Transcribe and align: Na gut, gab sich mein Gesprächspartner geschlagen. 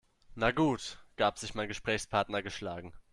Na 0.35 0.49
gut, 0.49 0.97
gab 1.15 1.37
sich 1.37 1.53
mein 1.53 1.67
Gesprächspartner 1.67 2.41
geschlagen. 2.41 2.91